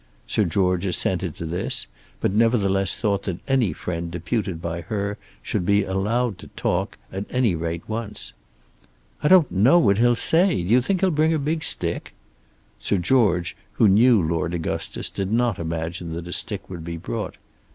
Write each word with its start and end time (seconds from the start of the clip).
Sir 0.25 0.45
George 0.45 0.87
assented 0.87 1.35
to 1.35 1.45
this, 1.45 1.85
but 2.21 2.31
nevertheless 2.31 2.95
thought 2.95 3.21
that 3.25 3.37
any 3.47 3.71
friend 3.71 4.09
deputed 4.09 4.59
by 4.59 4.81
her 4.81 5.19
should 5.43 5.63
be 5.63 5.83
allowed 5.83 6.39
to 6.39 6.47
talk, 6.57 6.97
at 7.11 7.25
any 7.29 7.53
rate 7.53 7.83
once. 7.87 8.33
"I 9.21 9.27
don't 9.27 9.51
know 9.51 9.77
what 9.77 9.99
he'll 9.99 10.15
say. 10.15 10.55
Do 10.63 10.69
you 10.69 10.81
think 10.81 11.01
he'll 11.01 11.11
bring 11.11 11.35
a 11.35 11.37
big 11.37 11.63
stick?" 11.63 12.15
Sir 12.79 12.97
George 12.97 13.55
who 13.73 13.87
knew 13.87 14.19
Lord 14.19 14.55
Augustus 14.55 15.07
did 15.07 15.31
not 15.31 15.59
imagine 15.59 16.13
that 16.13 16.27
a 16.27 16.33
stick 16.33 16.67
would 16.67 16.83
be 16.83 16.97
brought. 16.97 17.37